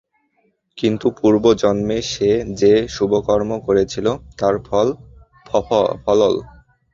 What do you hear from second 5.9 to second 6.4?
ফলল।